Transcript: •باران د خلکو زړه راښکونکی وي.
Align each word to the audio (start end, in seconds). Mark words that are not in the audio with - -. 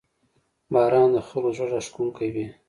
•باران 0.73 1.09
د 1.13 1.17
خلکو 1.27 1.49
زړه 1.57 1.67
راښکونکی 1.73 2.27
وي. 2.33 2.45